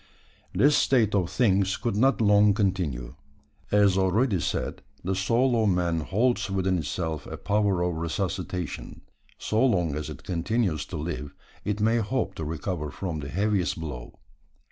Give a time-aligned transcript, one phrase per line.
[0.51, 3.13] This state of things could not long continue.
[3.71, 9.01] As already said, the soul of man holds within itself a power of resuscitation.
[9.37, 13.79] So long as it continues to live, it may hope to recover from the heaviest
[13.79, 14.17] blow.